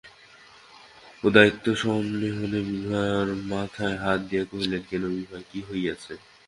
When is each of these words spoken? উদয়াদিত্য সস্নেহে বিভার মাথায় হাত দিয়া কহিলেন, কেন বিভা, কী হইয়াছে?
উদয়াদিত্য 1.23 1.65
সস্নেহে 1.81 2.47
বিভার 2.69 3.27
মাথায় 3.51 3.97
হাত 4.03 4.19
দিয়া 4.29 4.43
কহিলেন, 4.51 4.81
কেন 4.89 5.03
বিভা, 5.15 5.39
কী 5.49 5.59
হইয়াছে? 5.69 6.13